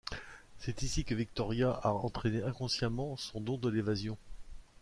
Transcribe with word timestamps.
C'est 0.57 0.81
ici 0.81 1.03
que 1.05 1.13
Victoria 1.13 1.69
a 1.71 1.89
entraîné 1.91 2.41
inconsciemment 2.41 3.17
son 3.17 3.39
don 3.39 3.59
de 3.59 3.69
l'évasion. 3.69 4.17